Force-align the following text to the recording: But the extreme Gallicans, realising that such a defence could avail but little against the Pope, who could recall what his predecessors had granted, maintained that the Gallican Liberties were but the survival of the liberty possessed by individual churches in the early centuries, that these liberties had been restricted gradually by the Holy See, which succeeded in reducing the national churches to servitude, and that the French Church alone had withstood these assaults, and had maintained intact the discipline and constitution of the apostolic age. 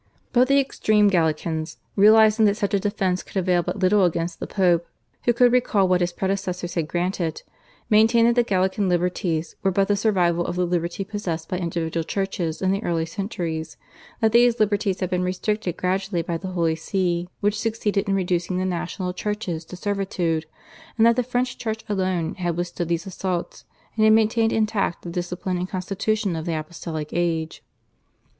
But 0.33 0.47
the 0.47 0.59
extreme 0.59 1.11
Gallicans, 1.11 1.77
realising 1.95 2.45
that 2.45 2.57
such 2.57 2.73
a 2.73 2.79
defence 2.79 3.21
could 3.21 3.37
avail 3.37 3.61
but 3.61 3.77
little 3.77 4.03
against 4.03 4.39
the 4.39 4.47
Pope, 4.47 4.87
who 5.25 5.31
could 5.33 5.51
recall 5.51 5.87
what 5.87 6.01
his 6.01 6.11
predecessors 6.11 6.73
had 6.73 6.87
granted, 6.87 7.43
maintained 7.87 8.27
that 8.27 8.33
the 8.33 8.41
Gallican 8.41 8.89
Liberties 8.89 9.55
were 9.61 9.69
but 9.69 9.87
the 9.87 9.95
survival 9.95 10.43
of 10.47 10.55
the 10.55 10.65
liberty 10.65 11.03
possessed 11.03 11.47
by 11.49 11.59
individual 11.59 12.03
churches 12.03 12.63
in 12.63 12.71
the 12.71 12.81
early 12.83 13.05
centuries, 13.05 13.77
that 14.21 14.31
these 14.31 14.59
liberties 14.59 15.01
had 15.01 15.11
been 15.11 15.21
restricted 15.21 15.77
gradually 15.77 16.23
by 16.23 16.35
the 16.35 16.47
Holy 16.47 16.75
See, 16.75 17.29
which 17.39 17.59
succeeded 17.59 18.09
in 18.09 18.15
reducing 18.15 18.57
the 18.57 18.65
national 18.65 19.13
churches 19.13 19.63
to 19.65 19.75
servitude, 19.75 20.47
and 20.97 21.05
that 21.05 21.15
the 21.15 21.21
French 21.21 21.59
Church 21.59 21.85
alone 21.87 22.33
had 22.39 22.57
withstood 22.57 22.87
these 22.87 23.05
assaults, 23.05 23.65
and 23.95 24.03
had 24.03 24.13
maintained 24.13 24.51
intact 24.51 25.03
the 25.03 25.11
discipline 25.11 25.57
and 25.57 25.69
constitution 25.69 26.35
of 26.35 26.47
the 26.47 26.57
apostolic 26.57 27.09
age. 27.13 27.61